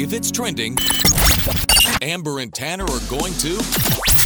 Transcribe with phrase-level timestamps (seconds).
[0.00, 0.76] If it's trending,
[2.02, 3.58] Amber and Tanner are going to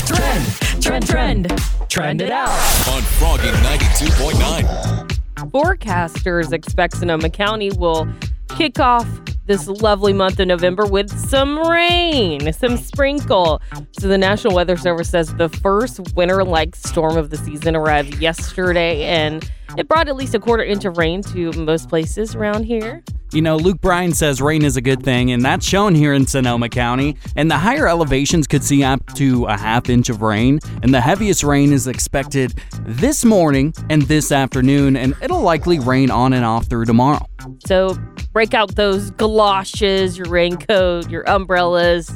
[0.06, 1.62] Trend, trend, trend.
[1.88, 2.50] Trend it out.
[2.91, 5.08] on Froggy 92.9.
[5.50, 8.06] Forecasters expect Sonoma County will
[8.48, 9.08] kick off
[9.46, 13.63] this lovely month of November with some rain, some sprinkle.
[13.99, 19.05] So the National Weather Service says the first winter-like storm of the season arrived yesterday,
[19.05, 23.02] and it brought at least a quarter inch of rain to most places around here.
[23.33, 26.27] You know, Luke Bryan says rain is a good thing, and that's shown here in
[26.27, 27.16] Sonoma County.
[27.34, 30.61] And the higher elevations could see up to a half inch of rain.
[30.83, 32.53] And the heaviest rain is expected
[32.85, 37.25] this morning and this afternoon, and it'll likely rain on and off through tomorrow.
[37.66, 37.97] So
[38.35, 42.15] break out those galoshes, your raincoat, your umbrellas,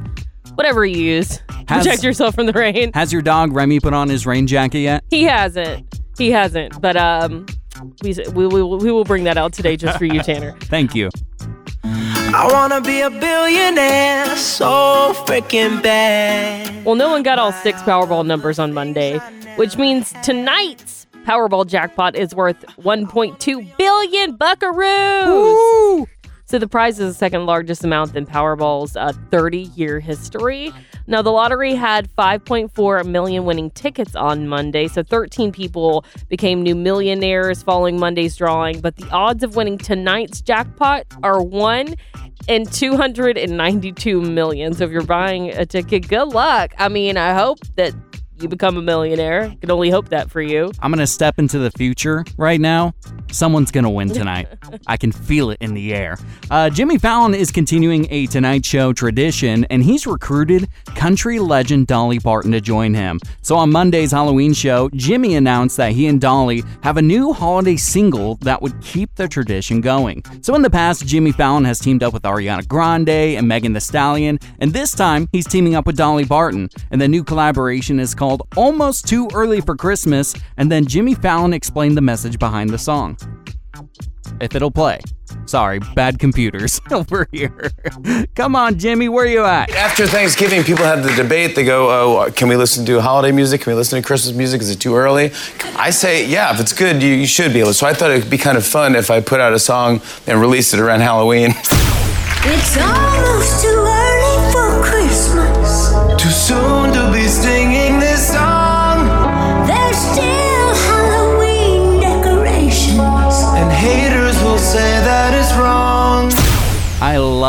[0.55, 1.41] whatever you use.
[1.69, 2.92] Has- Protect yourself from the rain.
[2.92, 5.02] Has your dog Remy put on his rain jacket yet?
[5.11, 5.95] He hasn't.
[6.19, 6.80] He hasn't.
[6.80, 7.47] But um,
[8.02, 10.52] we we we, we will bring that out today just for you, Tanner.
[10.62, 11.11] Thank you.
[11.84, 16.84] I wanna be a billionaire so freaking bad.
[16.84, 19.19] Well, no one got all six Powerball numbers on Monday,
[19.56, 26.06] which means tonight's Powerball jackpot is worth 1.2 billion buckaroos.
[26.45, 30.73] So the prize is the second largest amount in Powerball's 30-year history.
[31.08, 36.74] Now the lottery had 5.4 million winning tickets on Monday, so 13 people became new
[36.74, 38.80] millionaires following Monday's drawing.
[38.80, 41.94] But the odds of winning tonight's jackpot are one
[42.48, 44.74] in 292 million.
[44.74, 46.74] So if you're buying a ticket, good luck.
[46.78, 47.94] I mean, I hope that
[48.41, 49.55] you become a millionaire.
[49.61, 50.70] Can only hope that for you.
[50.81, 52.95] I'm going to step into the future right now.
[53.33, 54.48] Someone's going to win tonight.
[54.87, 56.19] I can feel it in the air.
[56.51, 62.20] Uh, Jimmy Fallon is continuing a Tonight Show tradition, and he's recruited country legend Dolly
[62.20, 63.20] Parton to join him.
[63.42, 67.77] So on Monday's Halloween show, Jimmy announced that he and Dolly have a new holiday
[67.77, 70.23] single that would keep the tradition going.
[70.42, 73.81] So in the past, Jimmy Fallon has teamed up with Ariana Grande and Megan Thee
[73.81, 76.69] Stallion, and this time he's teaming up with Dolly Parton.
[76.91, 78.25] And the new collaboration is called
[78.56, 83.17] Almost Too Early for Christmas, and then Jimmy Fallon explained the message behind the song.
[84.40, 85.01] If it'll play.
[85.46, 87.70] Sorry, bad computers over here.
[88.34, 89.70] Come on, Jimmy, where are you at?
[89.70, 91.55] After Thanksgiving, people have the debate.
[91.55, 93.61] They go, "Oh, uh, can we listen to holiday music?
[93.62, 94.61] Can we listen to Christmas music?
[94.61, 95.33] Is it too early?"
[95.77, 97.74] I say, "Yeah, if it's good, you, you should be able." to.
[97.74, 100.40] So I thought it'd be kind of fun if I put out a song and
[100.40, 101.55] released it around Halloween.
[102.48, 104.05] It's almost too early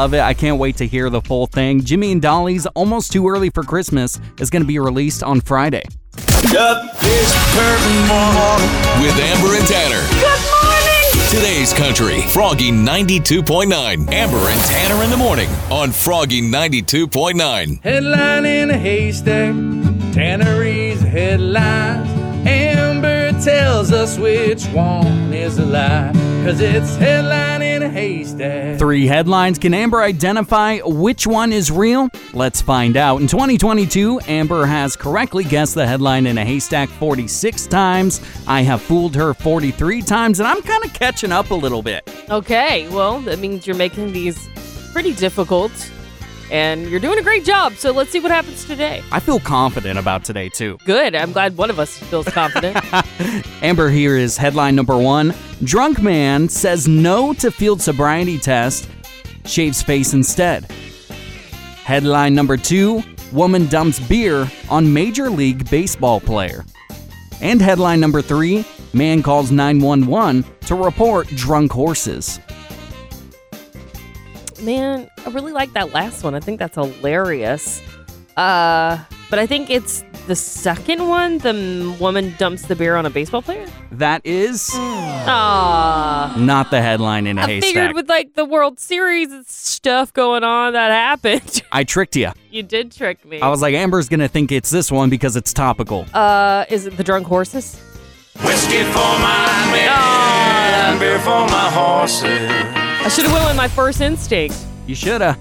[0.07, 0.21] love it.
[0.21, 1.83] I can't wait to hear the full thing.
[1.83, 5.83] Jimmy and Dolly's Almost Too Early for Christmas is going to be released on Friday.
[6.57, 8.57] Up this curtain wall.
[9.01, 10.01] With Amber and Tanner.
[10.21, 11.29] Good morning.
[11.29, 14.09] Today's Country, Froggy 92.9.
[14.09, 17.81] Amber and Tanner in the morning on Froggy 92.9.
[17.81, 19.53] Headline in a haystack,
[20.13, 22.16] Tannery's headlines.
[22.47, 26.11] Amber tells us which one is a lie,
[26.45, 28.79] cause it's headline in a haystack.
[28.79, 29.59] Three headlines.
[29.59, 32.09] Can Amber identify which one is real?
[32.33, 33.19] Let's find out.
[33.19, 38.21] In 2022, Amber has correctly guessed the headline in a haystack 46 times.
[38.47, 42.09] I have fooled her 43 times, and I'm kind of catching up a little bit.
[42.29, 44.47] Okay, well, that means you're making these
[44.93, 45.71] pretty difficult
[46.51, 47.73] and you're doing a great job.
[47.73, 49.03] So let's see what happens today.
[49.11, 50.77] I feel confident about today, too.
[50.85, 51.15] Good.
[51.15, 52.77] I'm glad one of us feels confident.
[53.63, 58.89] Amber, here is headline number one Drunk man says no to field sobriety test,
[59.45, 60.71] shaves face instead.
[61.83, 63.03] Headline number two
[63.33, 66.65] Woman dumps beer on Major League Baseball player.
[67.41, 72.39] And headline number three Man calls 911 to report drunk horses.
[74.61, 76.33] Man, I really like that last one.
[76.35, 77.81] I think that's hilarious.
[78.35, 78.97] Uh,
[79.29, 81.39] but I think it's the second one.
[81.39, 83.65] The m- woman dumps the beer on a baseball player.
[83.91, 87.67] That is Ah, not the headline in a I haystack.
[87.73, 91.61] figured with like the World Series stuff going on that happened.
[91.71, 92.31] I tricked you.
[92.51, 93.41] you did trick me.
[93.41, 96.05] I was like, Amber's gonna think it's this one because it's topical.
[96.13, 97.79] uh, is it the drunk horses?
[98.43, 102.86] Whiskey for my men, beer for my horses.
[103.07, 104.57] I should have went with my first instinct.
[104.85, 105.35] You shoulda.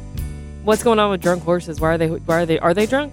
[0.62, 1.80] What's going on with drunk horses?
[1.80, 2.06] Why are they?
[2.06, 2.60] Why are they?
[2.60, 3.12] Are they drunk?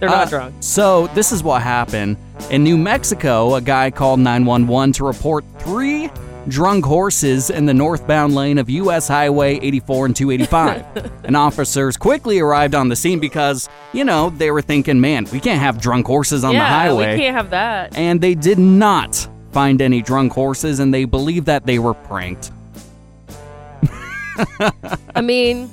[0.00, 0.54] They're not Uh, drunk.
[0.58, 2.16] So, this is what happened.
[2.50, 6.10] In New Mexico, a guy called 911 to report three
[6.48, 9.06] drunk horses in the northbound lane of U.S.
[9.06, 11.20] Highway 84 and 285.
[11.24, 15.38] and officers quickly arrived on the scene because, you know, they were thinking, man, we
[15.38, 17.12] can't have drunk horses on yeah, the highway.
[17.12, 17.96] we can't have that.
[17.96, 22.50] And they did not find any drunk horses, and they believe that they were pranked.
[25.14, 25.70] I mean,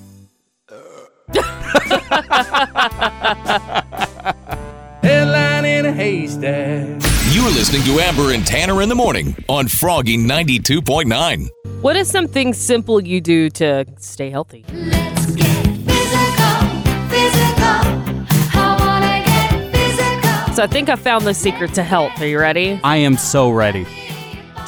[5.01, 7.01] Headline in a haystack.
[7.31, 11.47] You're listening to Amber and Tanner in the morning on Froggy 92.9.
[11.81, 14.65] What is something simple you do to stay healthy?
[14.69, 18.25] Let's get physical, physical.
[18.59, 20.56] I get physical.
[20.56, 22.19] So I think I found the secret to health.
[22.19, 22.79] Are you ready?
[22.83, 23.85] I am so ready.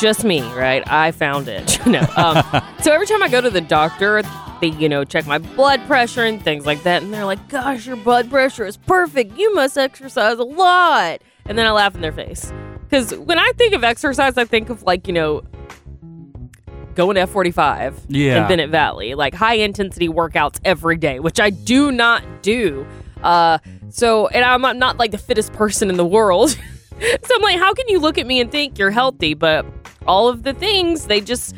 [0.02, 0.84] Just me, right?
[0.92, 1.80] I found it.
[1.86, 2.00] no.
[2.18, 2.44] Um,
[2.82, 4.24] so every time I go to the doctor,
[4.60, 7.04] they, you know, check my blood pressure and things like that.
[7.04, 9.38] And they're like, gosh, your blood pressure is perfect.
[9.38, 11.22] You must exercise a lot.
[11.46, 12.52] And then I laugh in their face.
[12.90, 15.44] Because when I think of exercise, I think of like, you know,
[16.96, 18.42] going to F45 Yeah.
[18.42, 22.86] in Bennett Valley, like high intensity workouts every day, which I do not do.
[23.24, 23.60] Uh,
[23.90, 26.50] so, and I'm not- not like the fittest person in the world.
[26.50, 29.36] so I'm like, how can you look at me and think you're healthy?
[29.36, 29.66] But
[30.08, 31.56] all of the things, they just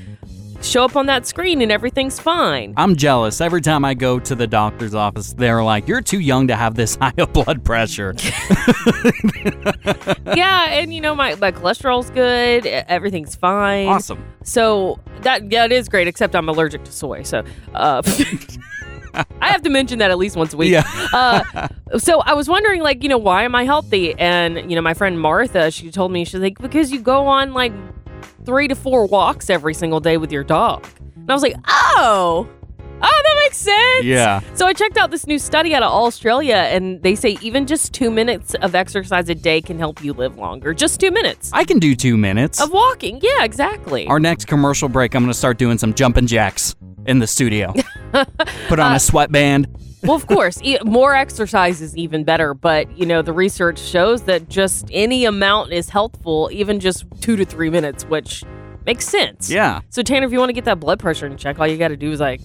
[0.62, 2.74] show up on that screen and everything's fine.
[2.78, 3.42] I'm jealous.
[3.42, 6.76] Every time I go to the doctor's office, they're like, You're too young to have
[6.76, 8.16] this high of blood pressure.
[10.36, 13.88] yeah, and you know, my, my cholesterol's good, everything's fine.
[13.88, 14.24] awesome.
[14.44, 17.24] So that yeah, it is great, except I'm allergic to soy.
[17.24, 17.44] So
[17.74, 18.02] uh,
[19.42, 20.72] I have to mention that at least once a week.
[20.72, 20.84] Yeah.
[21.14, 21.68] uh,
[21.98, 24.14] so I was wondering, like, you know, why am I healthy?
[24.18, 27.54] And you know, my friend Martha, she told me she's like because you go on
[27.54, 27.74] like
[28.46, 30.86] three to four walks every single day with your dog.
[31.16, 32.48] And I was like, oh.
[33.06, 34.06] Oh, that makes sense.
[34.06, 34.40] Yeah.
[34.54, 37.92] So I checked out this new study out of Australia, and they say even just
[37.94, 40.74] two minutes of exercise a day can help you live longer.
[40.74, 42.62] Just two minutes I can do two minutes.
[42.62, 43.20] of walking.
[43.22, 44.08] Yeah, exactly.
[44.08, 46.76] Our next commercial break, I'm going to start doing some jumping jacks
[47.06, 47.74] in the studio.
[48.70, 49.68] Put Uh, on a sweatband.
[50.04, 52.54] Well, of course, e- more exercise is even better.
[52.54, 57.36] But you know, the research shows that just any amount is helpful, even just two
[57.36, 58.44] to three minutes, which
[58.86, 59.50] makes sense.
[59.50, 59.82] Yeah.
[59.90, 61.90] So Tanner, if you want to get that blood pressure in check, all you got
[61.90, 62.42] to do is like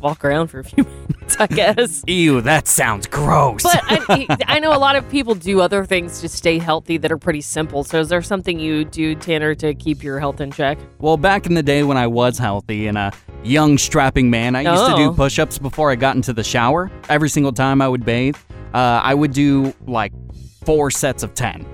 [0.00, 2.02] walk around for a few minutes, I guess.
[2.08, 3.62] Ew, that sounds gross.
[3.62, 7.12] But I, I know a lot of people do other things to stay healthy that
[7.12, 7.84] are pretty simple.
[7.84, 10.78] So is there something you do, Tanner, to keep your health in check?
[10.98, 13.12] well, back in the day when I was healthy and a
[13.44, 14.96] young, strapping man, I used to Oh.
[14.96, 16.90] do push ups before I got into the shower.
[17.08, 18.36] Every single time I would bathe,
[18.74, 20.12] uh, I would do like
[20.64, 21.66] four sets of 10.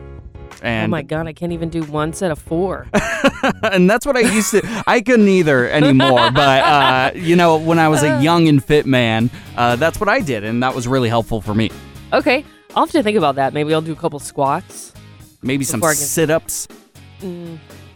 [0.60, 2.88] And oh my god, I can't even do one set of four.
[3.62, 4.82] and that's what I used to.
[4.88, 6.30] I couldn't either anymore.
[6.34, 10.08] But uh, you know, when I was a young and fit man, uh, that's what
[10.08, 11.70] I did, and that was really helpful for me.
[12.12, 12.44] okay,
[12.74, 13.52] I'll have to think about that.
[13.54, 14.92] Maybe I'll do a couple squats.
[15.42, 16.66] Maybe some Before I can- sit-ups.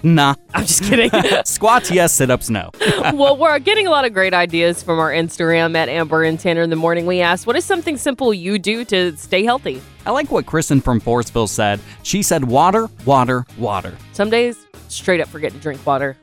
[0.02, 1.10] Nah, I'm just kidding.
[1.44, 2.70] squats yes, sit-ups no.
[3.14, 6.62] well, we're getting a lot of great ideas from our Instagram at Amber and Tanner
[6.62, 7.06] in the morning.
[7.06, 9.80] We asked, what is something simple you do to stay healthy?
[10.04, 11.78] I like what Kristen from Forestville said.
[12.02, 16.16] She said, "Water, water, water." Some days, straight up forget to drink water.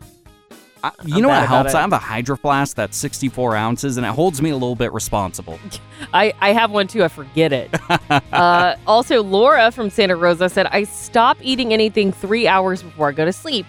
[0.84, 1.74] I, you I'm know what helps?
[1.74, 1.78] it.
[1.78, 4.94] I have a hydro flask that's 64 ounces, and it holds me a little bit
[4.94, 5.60] responsible.
[6.14, 7.04] I, I have one too.
[7.04, 7.70] I forget it.
[8.34, 13.12] uh, also, Laura from Santa Rosa said, I stop eating anything three hours before I
[13.12, 13.66] go to sleep.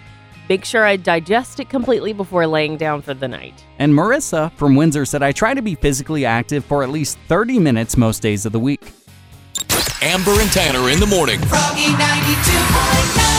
[0.48, 3.64] Make sure I digest it completely before laying down for the night.
[3.78, 7.60] And Marissa from Windsor said, "I try to be physically active for at least 30
[7.60, 8.92] minutes most days of the week."
[10.02, 11.38] Amber and Tanner in the morning.
[11.42, 13.29] Froggy 92.9.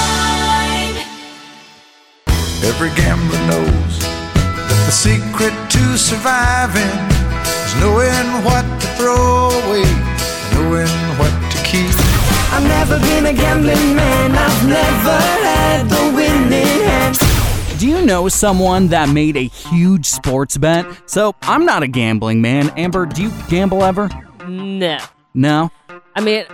[2.64, 6.96] Every gambler knows that the secret to surviving
[7.66, 9.86] is knowing what to throw away,
[10.54, 11.90] knowing what to keep.
[12.54, 14.32] I've never been a gambling man.
[14.32, 17.18] I've never had the winning hand.
[17.80, 20.86] Do you know someone that made a huge sports bet?
[21.10, 22.70] So I'm not a gambling man.
[22.78, 24.10] Amber, do you gamble ever?
[24.48, 25.00] No.
[25.34, 25.72] No.
[26.16, 26.46] I mean,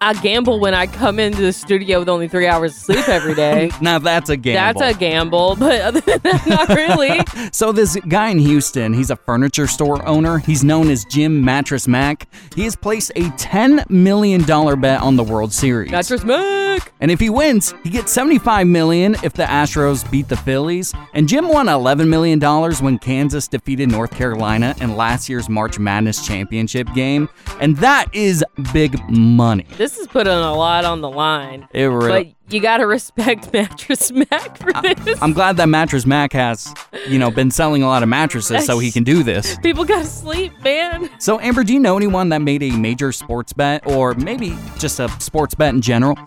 [0.00, 3.34] I gamble when I come into the studio with only three hours of sleep every
[3.34, 3.70] day.
[3.80, 4.80] Now that's a gamble.
[4.80, 7.20] That's a gamble, but other than that, not really.
[7.52, 10.38] So this guy in Houston, he's a furniture store owner.
[10.38, 12.28] He's known as Jim Mattress Mac.
[12.54, 15.90] He has placed a $10 million bet on the World Series.
[15.90, 16.92] Mattress Mac.
[17.00, 20.92] and if he wins, he gets 75 million if the Astros beat the Phillies.
[21.14, 22.40] And Jim won $11 million
[22.82, 27.28] when Kansas defeated North Carolina in last year's March Madness championship game.
[27.60, 29.66] And that is big money.
[29.76, 31.68] This is putting a lot on the line.
[31.72, 35.22] It really, But you gotta respect Mattress Mac for this.
[35.22, 36.74] I'm glad that Mattress Mac has,
[37.06, 39.56] you know, been selling a lot of mattresses so he can do this.
[39.62, 41.08] People gotta sleep, man.
[41.20, 44.98] So, Amber, do you know anyone that made a major sports bet or maybe just
[44.98, 46.18] a sports bet in general?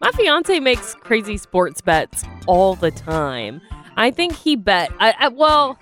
[0.00, 3.62] My fiance makes crazy sports bets all the time.
[3.96, 4.92] I think he bet.
[5.00, 5.78] I, I well,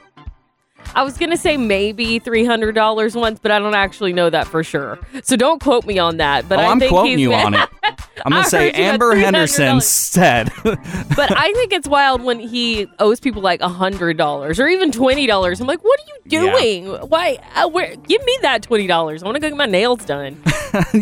[0.95, 4.47] I was gonna say maybe three hundred dollars once, but I don't actually know that
[4.47, 4.99] for sure.
[5.23, 6.49] So don't quote me on that.
[6.49, 7.69] But oh, I I'm think quoting you on it.
[8.25, 10.50] I'm gonna say heard you got Amber Henderson said.
[11.17, 15.26] But I think it's wild when he owes people like hundred dollars or even twenty
[15.26, 15.61] dollars.
[15.61, 16.53] I'm like, what are you Yeah.
[16.59, 16.87] doing?
[17.09, 17.38] Why?
[17.55, 17.95] Uh, where?
[17.97, 19.23] Give me that twenty dollars.
[19.23, 20.41] I want to go get my nails done.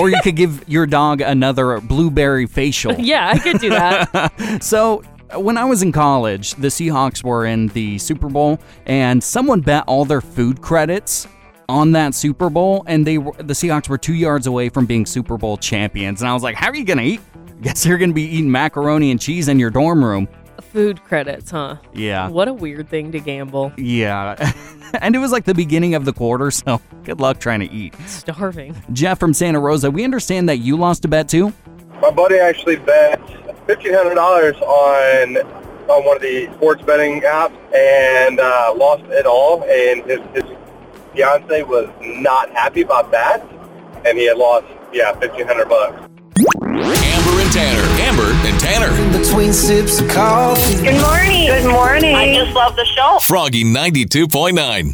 [0.00, 2.94] or you could give your dog another blueberry facial.
[2.94, 4.62] yeah, I could do that.
[4.62, 5.02] So,
[5.34, 9.84] when I was in college, the Seahawks were in the Super Bowl, and someone bet
[9.86, 11.26] all their food credits
[11.68, 15.04] on that Super Bowl, and they were, the Seahawks were two yards away from being
[15.04, 16.22] Super Bowl champions.
[16.22, 17.20] And I was like, "How are you gonna eat?
[17.62, 20.28] Guess you're gonna be eating macaroni and cheese in your dorm room."
[20.72, 21.76] Food credits, huh?
[21.94, 23.72] Yeah, What a weird thing to gamble.
[23.78, 24.52] yeah.
[25.00, 27.94] and it was like the beginning of the quarter, so good luck trying to eat.
[28.06, 28.74] Starving.
[28.92, 31.52] Jeff from Santa Rosa, we understand that you lost a bet too.
[32.02, 33.20] My buddy actually bet
[33.66, 35.36] fifteen hundred dollars on
[35.88, 39.62] on one of the sports betting apps and uh, lost it all.
[39.64, 40.44] And his his
[41.12, 43.44] fiance was not happy about that,
[44.04, 46.02] and he had lost yeah fifteen hundred bucks.
[46.62, 47.82] Amber and Tanner.
[48.02, 49.18] Amber and Tanner.
[49.18, 50.82] Between sips of coffee.
[50.82, 51.46] Good morning.
[51.46, 52.14] Good morning.
[52.14, 53.18] I just love the show.
[53.22, 54.92] Froggy 92.9.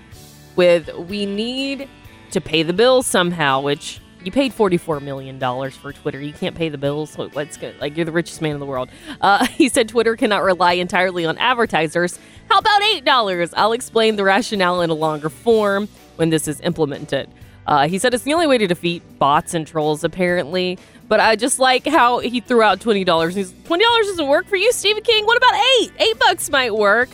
[0.57, 1.89] with, We need
[2.31, 5.39] to pay the bills somehow, which you paid $44 million
[5.71, 6.21] for Twitter.
[6.21, 7.17] You can't pay the bills.
[7.17, 7.79] What's good?
[7.81, 8.91] Like, you're the richest man in the world.
[9.21, 12.19] Uh, he said Twitter cannot rely entirely on advertisers.
[12.51, 13.55] How about $8?
[13.57, 17.31] I'll explain the rationale in a longer form when this is implemented.
[17.67, 20.79] Uh, he said it's the only way to defeat bots and trolls, apparently.
[21.09, 23.35] But I just like how he threw out twenty dollars.
[23.35, 25.25] He's twenty dollars doesn't work for you, Stephen King.
[25.25, 25.93] What about eight?
[25.99, 27.09] Eight bucks might work.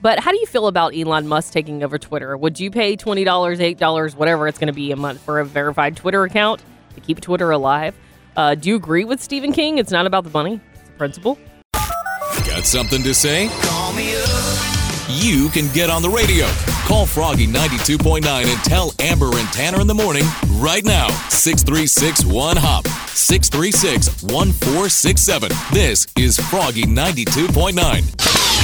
[0.00, 2.36] But how do you feel about Elon Musk taking over Twitter?
[2.36, 5.40] Would you pay twenty dollars, eight dollars, whatever it's going to be a month for
[5.40, 6.62] a verified Twitter account
[6.94, 7.96] to keep Twitter alive?
[8.36, 9.78] Uh, do you agree with Stephen King?
[9.78, 11.38] It's not about the money; it's the principle.
[11.72, 13.48] Got something to say?
[13.62, 14.68] Call me up
[15.10, 16.46] you can get on the radio.
[16.86, 21.08] Call Froggy 92.9 and tell Amber and Tanner in the morning right now.
[21.28, 23.07] 636 1 Hop.
[23.18, 25.50] 636 1467.
[25.72, 27.74] This is Froggy 92.9.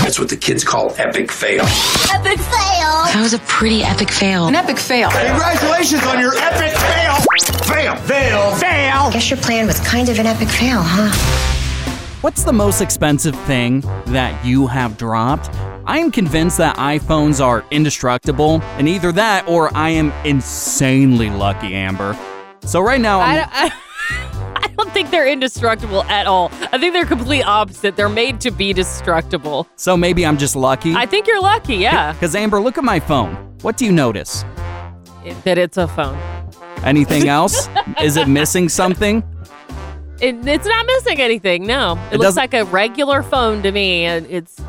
[0.00, 1.64] That's what the kids call epic fail.
[2.12, 3.04] Epic fail.
[3.10, 4.46] That was a pretty epic fail.
[4.46, 5.10] An epic fail.
[5.10, 7.16] Congratulations on your epic fail.
[7.64, 9.10] Fail, fail, fail.
[9.10, 11.10] Guess your plan was kind of an epic fail, huh?
[12.20, 15.50] What's the most expensive thing that you have dropped?
[15.84, 21.74] I am convinced that iPhones are indestructible, and either that or I am insanely lucky,
[21.74, 22.16] Amber.
[22.62, 23.83] So right now, I'm, I, I, I don't
[24.94, 26.50] think they're indestructible at all.
[26.72, 27.96] I think they're complete opposite.
[27.96, 29.66] They're made to be destructible.
[29.76, 30.94] so maybe I'm just lucky.
[30.94, 33.34] I think you're lucky, yeah, Because Amber, look at my phone.
[33.62, 34.44] What do you notice?
[35.44, 36.16] that it's a phone.
[36.84, 37.68] Anything else?
[38.02, 39.22] Is it missing something?
[40.20, 41.66] It, it's not missing anything.
[41.66, 44.60] No, it, It looks like a regular phone to me, and it's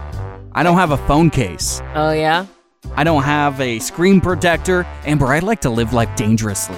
[0.53, 1.81] I don't have a phone case.
[1.93, 2.45] oh yeah.
[2.95, 4.85] I don't have a screen protector.
[5.05, 6.77] Amber, I like to live life dangerously.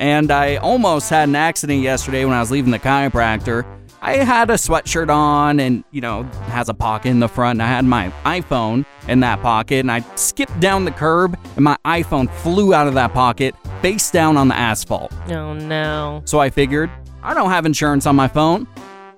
[0.00, 3.64] And I almost had an accident yesterday when I was leaving the chiropractor.
[4.02, 7.60] I had a sweatshirt on and, you know, has a pocket in the front.
[7.60, 9.80] And I had my iPhone in that pocket.
[9.80, 14.10] And I skipped down the curb and my iPhone flew out of that pocket, face
[14.10, 15.12] down on the asphalt.
[15.28, 16.22] Oh no.
[16.24, 16.90] So I figured,
[17.22, 18.66] I don't have insurance on my phone.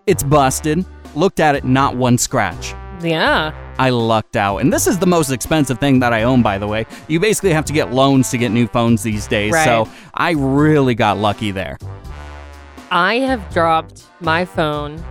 [0.09, 0.85] It's busted.
[1.15, 2.75] Looked at it, not one scratch.
[3.03, 3.53] Yeah.
[3.79, 4.59] I lucked out.
[4.59, 6.87] And this is the most expensive thing that I own, by the way.
[7.09, 9.52] You basically have to get loans to get new phones these days.
[9.52, 9.64] Right.
[9.64, 11.79] So I really got lucky there.
[12.91, 15.02] I have dropped my phone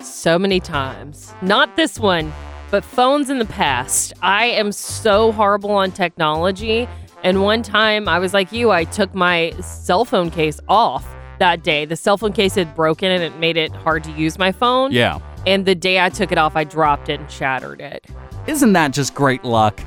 [0.00, 1.32] so many times.
[1.40, 2.32] Not this one,
[2.70, 4.12] but phones in the past.
[4.22, 6.88] I am so horrible on technology.
[7.22, 11.06] And one time I was like you, I took my cell phone case off
[11.38, 11.84] that day.
[11.84, 14.90] The cell phone case had broken and it made it hard to use my phone.
[14.90, 15.20] Yeah.
[15.46, 18.06] And the day I took it off, I dropped it and shattered it.
[18.46, 19.80] Isn't that just great luck?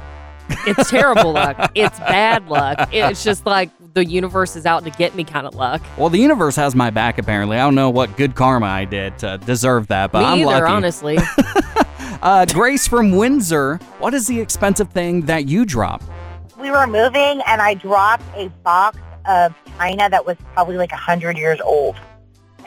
[0.67, 1.71] It's terrible luck.
[1.75, 2.89] It's bad luck.
[2.93, 5.81] It's just like the universe is out to get me kind of luck.
[5.97, 7.57] Well, the universe has my back, apparently.
[7.57, 10.61] I don't know what good karma I did to deserve that, but me I'm either,
[10.65, 10.71] lucky.
[10.73, 11.17] honestly.
[12.21, 16.05] Uh, Grace from Windsor, what is the expensive thing that you dropped?
[16.59, 20.95] We were moving and I dropped a box of china that was probably like a
[20.97, 21.95] hundred years old.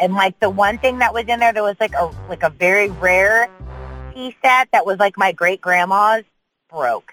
[0.00, 2.50] And like the one thing that was in there, there was like a like a
[2.50, 3.50] very rare
[4.14, 6.24] tea set that was like my great grandma's
[6.70, 7.12] broke.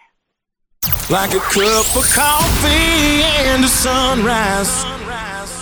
[1.09, 4.83] Like a cup of coffee and a sunrise.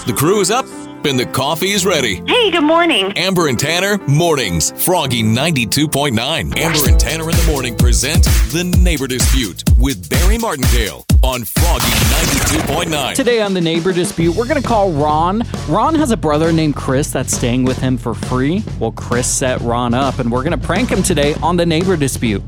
[0.06, 0.66] The crew is up
[1.06, 2.22] and the coffee is ready.
[2.28, 3.12] Hey, good morning.
[3.18, 4.72] Amber and Tanner, mornings.
[4.86, 6.58] Froggy 92.9.
[6.58, 11.86] Amber and Tanner in the morning present The Neighbor Dispute with Barry Martindale on Froggy
[11.88, 13.16] 92.9.
[13.16, 15.44] Today on the neighbor dispute, we're going to call Ron.
[15.70, 18.64] Ron has a brother named Chris that's staying with him for free.
[18.80, 21.96] Well, Chris set Ron up, and we're going to prank him today on the neighbor
[21.98, 22.44] dispute.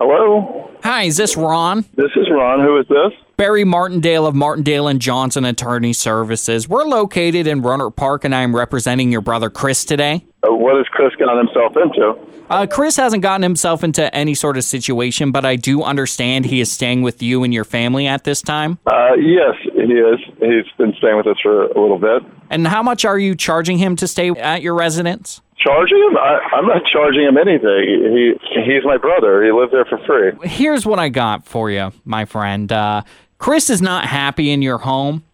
[0.00, 1.84] Hello, Hi, is this Ron?
[1.94, 2.60] this is Ron.
[2.60, 3.12] Who is this?
[3.40, 6.68] Barry Martindale of Martindale and Johnson Attorney Services.
[6.68, 10.26] We're located in Rohnert Park, and I'm representing your brother Chris today.
[10.46, 12.18] Uh, what has Chris gotten himself into?
[12.50, 16.60] Uh, Chris hasn't gotten himself into any sort of situation, but I do understand he
[16.60, 18.78] is staying with you and your family at this time.
[18.86, 20.20] Uh, yes, he is.
[20.38, 22.22] He's been staying with us for a little bit.
[22.50, 25.40] And how much are you charging him to stay at your residence?
[25.64, 26.18] Charging him?
[26.18, 27.84] I, I'm not charging him anything.
[28.12, 29.42] He he's my brother.
[29.42, 30.32] He lived there for free.
[30.46, 32.70] Here's what I got for you, my friend.
[32.70, 33.02] Uh,
[33.40, 35.24] Chris is not happy in your home.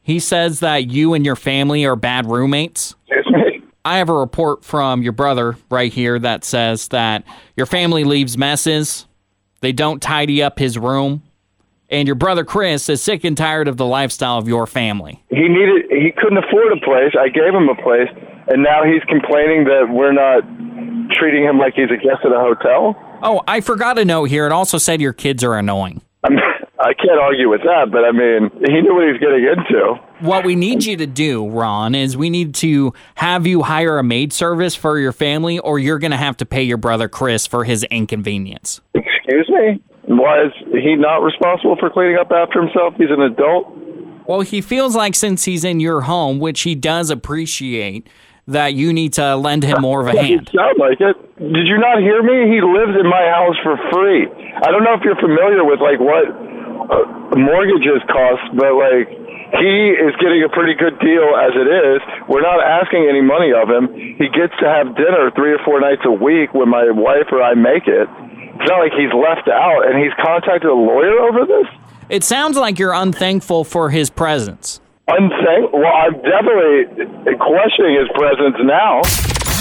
[0.00, 2.96] He says that you and your family are bad roommates.
[3.06, 3.62] Excuse me.
[3.84, 8.38] I have a report from your brother right here that says that your family leaves
[8.38, 9.06] messes,
[9.60, 11.22] they don't tidy up his room,
[11.90, 15.22] and your brother Chris is sick and tired of the lifestyle of your family.
[15.28, 15.90] He needed.
[15.90, 17.12] He couldn't afford a place.
[17.20, 18.08] I gave him a place,
[18.48, 20.42] and now he's complaining that we're not
[21.18, 22.96] treating him like he's a guest at a hotel.
[23.22, 24.46] Oh, I forgot a note here.
[24.46, 26.00] It also said your kids are annoying.
[26.24, 26.38] I'm,
[26.82, 30.00] I can't argue with that, but I mean, he knew what he was getting into.
[30.26, 34.02] What we need you to do, Ron, is we need to have you hire a
[34.02, 37.46] maid service for your family, or you're going to have to pay your brother Chris
[37.46, 38.80] for his inconvenience.
[38.94, 39.82] Excuse me?
[40.06, 42.94] Why is he not responsible for cleaning up after himself?
[42.96, 43.72] He's an adult.
[44.26, 48.08] Well, he feels like since he's in your home, which he does appreciate,
[48.48, 50.50] that you need to lend him more of a hand.
[50.52, 51.16] Sound like it.
[51.38, 52.52] Did you not hear me?
[52.52, 54.26] He lives in my house for free.
[54.62, 56.26] I don't know if you're familiar with like what
[56.72, 59.08] Uh, mortgages cost, but like
[59.60, 62.00] he is getting a pretty good deal as it is.
[62.28, 63.92] We're not asking any money of him.
[63.92, 67.42] He gets to have dinner three or four nights a week when my wife or
[67.42, 68.08] I make it.
[68.08, 71.66] It's not like he's left out, and he's contacted a lawyer over this.
[72.08, 74.80] It sounds like you're unthankful for his presence.
[75.08, 75.72] Unthank.
[75.72, 79.02] Well, I'm definitely questioning his presence now.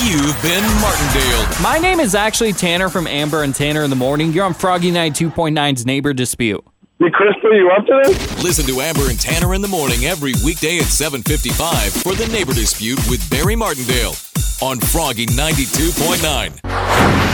[0.03, 1.61] You've been Martindale.
[1.61, 4.31] My name is actually Tanner from Amber and Tanner in the Morning.
[4.31, 6.63] You're on Froggy 92.9's Neighbor Dispute.
[7.01, 8.43] Did Chris put you up to this?
[8.43, 12.53] Listen to Amber and Tanner in the morning every weekday at 7:55 for the Neighbor
[12.53, 14.13] Dispute with Barry Martindale
[14.61, 16.59] on Froggy 92.9.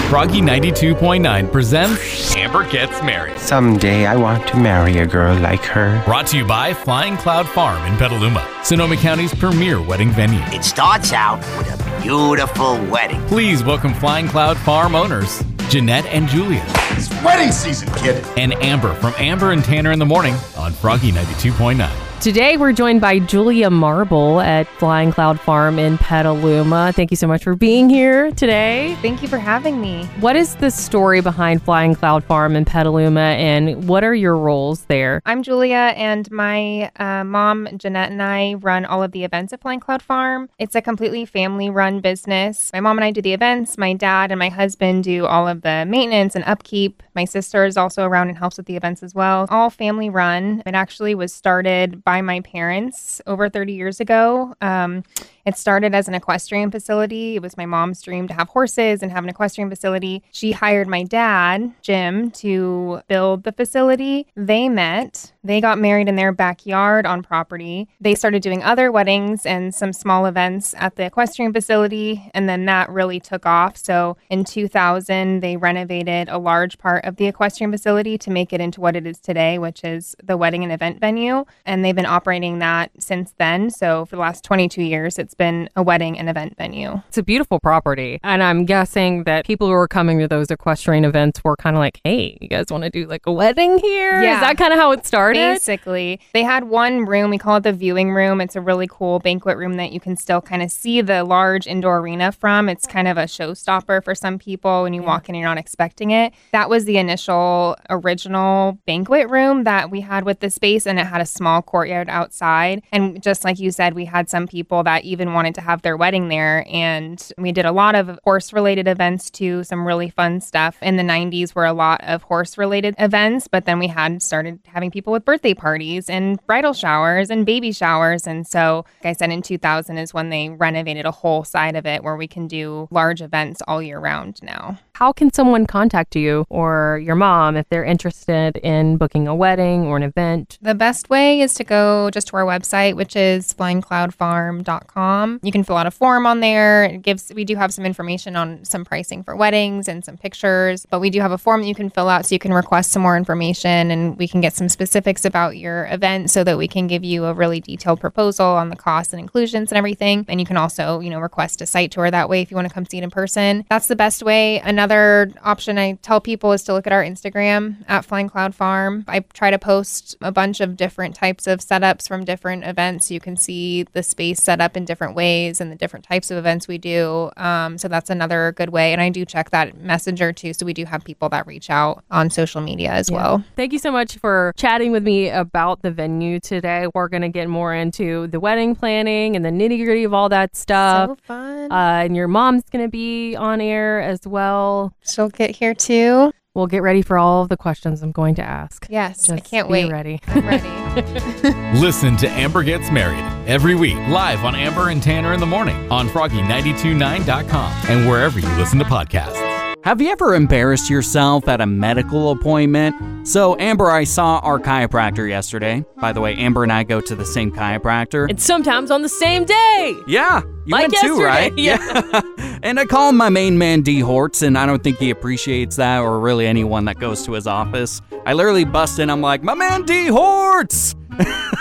[0.09, 3.37] Froggy 92.9 presents Amber Gets Married.
[3.39, 6.01] Someday I want to marry a girl like her.
[6.05, 10.39] Brought to you by Flying Cloud Farm in Petaluma, Sonoma County's premier wedding venue.
[10.53, 13.21] It starts out with a beautiful wedding.
[13.27, 16.65] Please welcome Flying Cloud Farm owners, Jeanette and Julia.
[16.97, 18.25] It's wedding season, kid.
[18.37, 22.07] And Amber from Amber and Tanner in the Morning on Froggy 92.9.
[22.19, 26.91] Today, we're joined by Julia Marble at Flying Cloud Farm in Petaluma.
[26.91, 28.97] Thank you so much for being here today.
[29.03, 30.05] Thank you for having me.
[30.19, 34.85] What is the story behind Flying Cloud Farm in Petaluma, and what are your roles
[34.85, 35.21] there?
[35.27, 39.61] I'm Julia, and my uh, mom, Jeanette, and I run all of the events at
[39.61, 40.49] Flying Cloud Farm.
[40.57, 42.71] It's a completely family run business.
[42.73, 45.61] My mom and I do the events, my dad and my husband do all of
[45.61, 46.86] the maintenance and upkeep.
[46.87, 47.03] Sleep.
[47.15, 49.47] My sister is also around and helps with the events as well.
[49.49, 50.63] All family run.
[50.65, 54.55] It actually was started by my parents over 30 years ago.
[54.61, 55.03] Um,
[55.47, 57.37] it started as an equestrian facility.
[57.37, 60.21] It was my mom's dream to have horses and have an equestrian facility.
[60.33, 64.27] She hired my dad, Jim, to build the facility.
[64.35, 65.31] They met.
[65.45, 67.87] They got married in their backyard on property.
[68.01, 72.65] They started doing other weddings and some small events at the equestrian facility, and then
[72.65, 73.77] that really took off.
[73.77, 78.59] So in 2000, they renovated a large part of the equestrian facility to make it
[78.59, 81.45] into what it is today, which is the wedding and event venue.
[81.65, 83.69] And they've been operating that since then.
[83.69, 87.01] So for the last 22 years, it's been a wedding and event venue.
[87.07, 88.19] It's a beautiful property.
[88.23, 91.79] And I'm guessing that people who were coming to those equestrian events were kind of
[91.79, 94.21] like, hey, you guys want to do like a wedding here?
[94.21, 95.39] Is that kind of how it started?
[95.39, 98.41] Basically, they had one room, we call it the viewing room.
[98.41, 101.67] It's a really cool banquet room that you can still kind of see the large
[101.67, 102.69] indoor arena from.
[102.69, 105.57] It's kind of a showstopper for some people when you walk in and you're not
[105.57, 106.33] expecting it.
[106.51, 111.07] That was the initial original banquet room that we had with the space, and it
[111.07, 112.81] had a small courtyard outside.
[112.91, 115.97] And just like you said, we had some people that even wanted to have their
[115.97, 116.65] wedding there.
[116.67, 120.77] And we did a lot of horse related events too, some really fun stuff.
[120.81, 124.59] In the 90s were a lot of horse related events, but then we had started
[124.67, 128.27] having people with birthday parties and bridal showers and baby showers.
[128.27, 131.85] And so, like I said, in 2000 is when they renovated a whole side of
[131.85, 134.79] it where we can do large events all year round now.
[134.97, 139.83] How can someone contact you or your mom if they're interested in booking a wedding
[139.83, 140.57] or an event?
[140.59, 145.39] The best way is to go just to our website, which is flyingcloudfarm.com.
[145.43, 146.85] You can fill out a form on there.
[146.85, 150.87] It gives we do have some information on some pricing for weddings and some pictures,
[150.89, 152.91] but we do have a form that you can fill out so you can request
[152.91, 156.67] some more information and we can get some specifics about your event so that we
[156.67, 160.25] can give you a really detailed proposal on the costs and inclusions and everything.
[160.27, 162.67] And you can also, you know, request a site tour that way if you want
[162.67, 163.63] to come see it in person.
[163.69, 164.59] That's the best way.
[164.61, 169.03] Another option I tell people is to look at our Instagram at Flying Cloud Farm.
[169.07, 173.11] I try to post a bunch of different types of setups from different events.
[173.11, 176.37] You can see the space set up in different ways and the different types of
[176.37, 177.31] events we do.
[177.37, 178.91] Um, so that's another good way.
[178.93, 180.53] And I do check that messenger too.
[180.53, 183.15] So we do have people that reach out on social media as Yeah.
[183.17, 183.43] well.
[183.55, 186.87] Thank you so much for chatting with me about the venue today.
[186.93, 190.29] We're going to get more into the wedding planning and the nitty gritty of all
[190.29, 191.09] that stuff.
[191.09, 191.71] So fun.
[191.71, 194.76] Uh, and your mom's going to be on air as well.
[195.03, 196.31] She'll get here too.
[196.53, 198.87] We'll get ready for all of the questions I'm going to ask.
[198.89, 199.91] Yes, I can't be wait.
[199.91, 200.19] ready.
[200.25, 201.77] I'm ready.
[201.79, 205.91] Listen to Amber Gets Married every week live on Amber and Tanner in the morning
[205.91, 209.56] on froggy929.com and wherever you listen to podcasts.
[209.87, 213.25] Have you ever embarrassed yourself at a medical appointment?
[213.25, 215.85] So, Amber, I saw our chiropractor yesterday.
[215.95, 218.29] By the way, Amber and I go to the same chiropractor.
[218.29, 219.95] And sometimes on the same day.
[220.05, 221.57] Yeah, you Like went too, yesterday, right?
[221.57, 222.59] yeah.
[222.63, 224.01] and I call him my main man, D.
[224.01, 227.47] Hortz, and I don't think he appreciates that or really anyone that goes to his
[227.47, 228.01] office.
[228.25, 230.07] I literally bust in, I'm like, my man, D.
[230.07, 230.95] Hortz!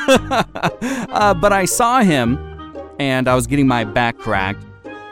[0.09, 2.39] uh, but I saw him,
[2.99, 4.67] and I was getting my back cracked.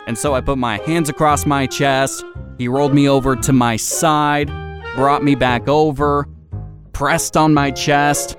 [0.09, 2.25] And so I put my hands across my chest.
[2.59, 4.49] He rolled me over to my side,
[4.95, 6.29] brought me back over,
[6.93, 8.37] pressed on my chest.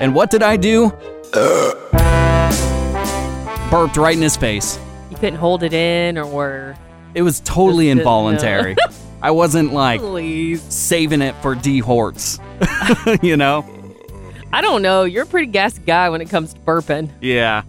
[0.00, 0.90] And what did I do?
[3.70, 4.78] Burped right in his face.
[5.10, 6.76] You couldn't hold it in or.
[7.14, 8.76] It was totally involuntary.
[9.22, 10.62] I wasn't like Please.
[10.62, 12.38] saving it for D Hortz.
[13.22, 13.64] you know?
[14.52, 15.04] I don't know.
[15.04, 17.10] You're a pretty gassy guy when it comes to burping.
[17.20, 17.62] Yeah.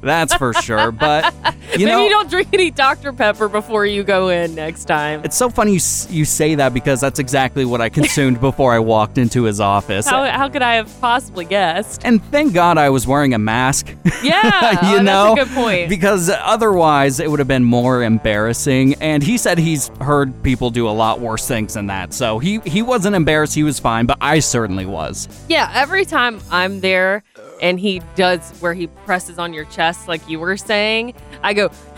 [0.00, 0.92] That's for sure.
[0.92, 1.34] But
[1.78, 3.12] Maybe know, you don't drink any Dr.
[3.12, 5.22] Pepper before you go in next time.
[5.24, 8.78] it's so funny you, you say that because that's exactly what I consumed before I
[8.78, 10.06] walked into his office.
[10.08, 12.02] How, how could I have possibly guessed?
[12.04, 13.94] And thank God I was wearing a mask.
[14.22, 14.42] Yeah,
[14.90, 15.88] you oh, that's know, a good point.
[15.88, 18.94] because otherwise it would have been more embarrassing.
[18.94, 22.12] And he said he's heard people do a lot worse things than that.
[22.14, 23.54] So he he wasn't embarrassed.
[23.54, 25.28] He was fine, but I certainly was.
[25.48, 27.22] Yeah, every time I'm there
[27.60, 31.68] and he does where he presses on your chest, like you were saying, I go,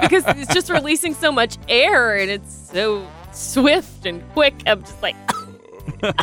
[0.00, 4.54] because it's just releasing so much air and it's so swift and quick.
[4.66, 5.16] I'm just like,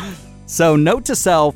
[0.46, 1.54] So note to self: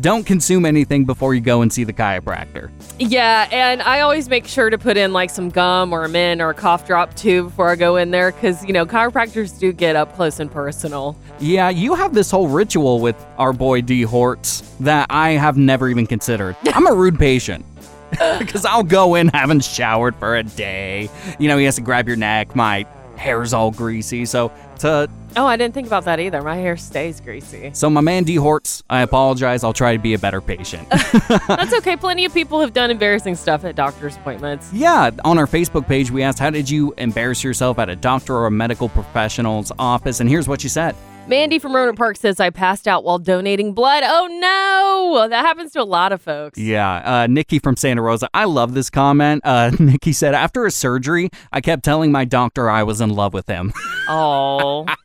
[0.00, 2.70] don't consume anything before you go and see the chiropractor.
[2.98, 3.46] yeah.
[3.52, 6.50] And I always make sure to put in like some gum or a mint or
[6.50, 9.94] a cough drop too before I go in there because, you know, chiropractors do get
[9.96, 11.16] up close and personal.
[11.40, 15.88] Yeah, you have this whole ritual with our boy D Hortz that I have never
[15.88, 16.56] even considered.
[16.74, 17.64] I'm a rude patient.
[18.38, 21.08] Because I'll go in, haven't showered for a day.
[21.38, 22.54] You know, he has to grab your neck.
[22.54, 24.26] My hair's all greasy.
[24.26, 24.52] So
[24.82, 26.42] to Oh, I didn't think about that either.
[26.42, 27.70] My hair stays greasy.
[27.72, 29.64] so my man D Hortz, I apologize.
[29.64, 30.86] I'll try to be a better patient.
[31.48, 31.96] That's okay.
[31.96, 34.70] Plenty of people have done embarrassing stuff at doctor's appointments.
[34.72, 38.34] yeah, on our Facebook page, we asked, How did you embarrass yourself at a doctor
[38.36, 40.20] or a medical professional's office?
[40.20, 40.94] And here's what you said.
[41.28, 44.02] Mandy from Rohnert Park says I passed out while donating blood.
[44.04, 46.58] Oh no, that happens to a lot of folks.
[46.58, 48.28] Yeah, uh, Nikki from Santa Rosa.
[48.34, 49.40] I love this comment.
[49.44, 53.32] Uh, Nikki said, After a surgery, I kept telling my doctor I was in love
[53.34, 53.72] with him.
[54.08, 54.86] Oh.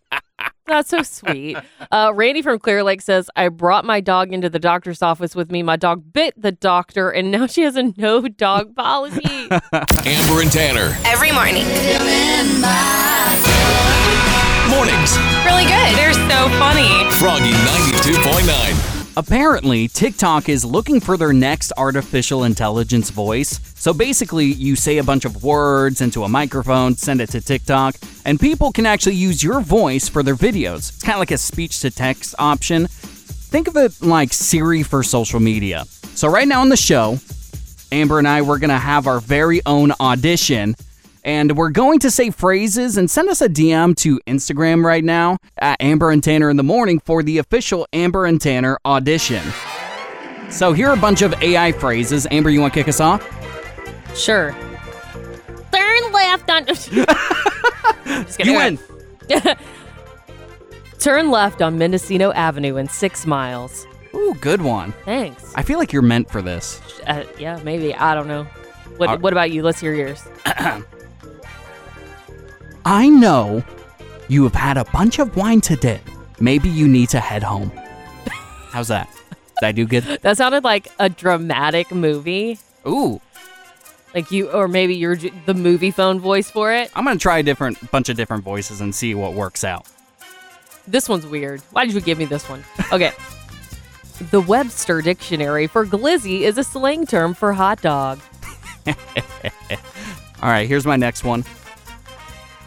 [0.66, 1.56] That's so sweet.
[1.92, 5.50] Uh, Randy from Clear Lake says, I brought my dog into the doctor's office with
[5.50, 5.64] me.
[5.64, 9.24] My dog bit the doctor, and now she has a no dog policy.
[9.72, 10.98] Amber and Tanner.
[11.06, 11.64] Every morning.
[14.88, 15.17] Mornings.
[15.43, 15.95] Really good.
[15.97, 17.12] They're so funny.
[17.19, 19.17] Froggy 92.9.
[19.17, 23.60] Apparently, TikTok is looking for their next artificial intelligence voice.
[23.76, 27.95] So basically, you say a bunch of words into a microphone, send it to TikTok,
[28.23, 30.89] and people can actually use your voice for their videos.
[30.89, 32.88] It's kind of like a speech to text option.
[32.88, 35.84] Think of it like Siri for social media.
[36.15, 37.19] So, right now on the show,
[37.91, 40.76] Amber and I, we're going to have our very own audition.
[41.28, 45.38] And we're going to say phrases and send us a DM to Instagram right now
[45.58, 49.44] at Amber and Tanner in the morning for the official Amber and Tanner audition.
[50.50, 52.26] So here are a bunch of AI phrases.
[52.32, 53.22] Amber, you want to kick us off?
[54.18, 54.56] Sure.
[55.74, 56.66] Turn left on.
[58.40, 58.80] You win.
[61.00, 63.86] Turn left on Mendocino Avenue in six miles.
[64.16, 64.94] Ooh, good one.
[65.04, 65.54] Thanks.
[65.56, 66.82] I feel like you're meant for this.
[67.06, 67.94] Uh, yeah, maybe.
[67.94, 68.46] I don't know.
[68.96, 69.62] What, Uh, what about you?
[69.62, 70.26] Let's hear yours.
[72.89, 73.65] I know
[74.30, 76.00] you have had a bunch of wine today.
[76.39, 77.69] Maybe you need to head home.
[78.69, 79.10] How's that?
[79.60, 80.06] Did I do good?
[80.21, 82.60] That sounded like a dramatic movie.
[82.88, 83.19] Ooh.
[84.15, 86.89] Like you, or maybe you're j- the movie phone voice for it.
[86.95, 89.86] I'm gonna try a different bunch of different voices and see what works out.
[90.88, 91.60] This one's weird.
[91.71, 92.63] Why did you give me this one?
[92.93, 93.12] Okay.
[94.32, 98.21] the Webster Dictionary for glizzy is a slang term for hot dog.
[98.88, 98.93] All
[100.50, 101.43] right, here's my next one.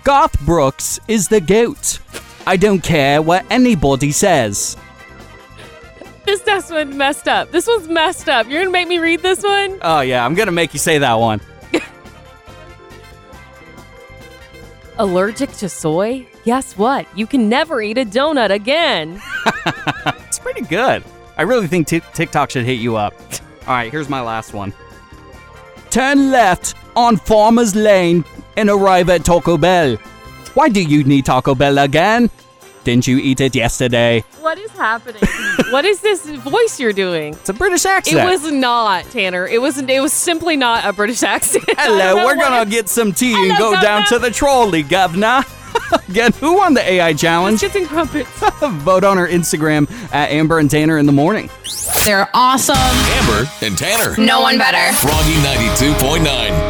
[0.04, 1.98] Garth Brooks is the goat.
[2.46, 4.76] I don't care what anybody says.
[6.24, 7.50] This next one messed up.
[7.50, 8.48] This one's messed up.
[8.48, 9.78] You're gonna make me read this one?
[9.82, 11.40] Oh yeah, I'm gonna make you say that one.
[14.98, 16.26] Allergic to soy?
[16.44, 17.06] Guess what?
[17.16, 19.20] You can never eat a donut again.
[20.30, 21.02] It's pretty good.
[21.36, 23.14] I really think Tik TikTok should hit you up.
[23.66, 24.72] All right, here's my last one.
[25.90, 28.24] Turn left on Farmers Lane
[28.60, 29.96] and arrive at Taco Bell.
[30.52, 32.28] Why do you need Taco Bell again?
[32.84, 34.22] Didn't you eat it yesterday?
[34.40, 35.22] What is happening?
[35.70, 37.32] what is this voice you're doing?
[37.34, 38.18] It's a British accent.
[38.18, 39.46] It was not, Tanner.
[39.46, 41.64] It was it was simply not a British accent.
[41.68, 45.42] Hello, we're gonna it- get some tea and Hello, go down to the trolley, governor.
[46.08, 47.60] Again, who won the AI challenge?
[47.60, 48.30] Biscuits and crumpets.
[48.82, 51.48] Vote on our Instagram at Amber and Tanner in the morning.
[52.04, 52.76] They're awesome.
[52.76, 54.16] Amber and Tanner.
[54.20, 54.96] No one better.
[54.96, 56.69] Froggy 92.9.